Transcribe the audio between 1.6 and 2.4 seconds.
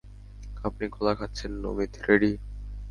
Namit, ready?